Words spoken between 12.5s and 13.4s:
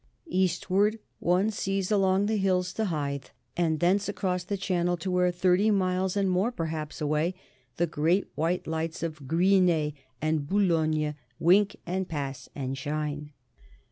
and shine.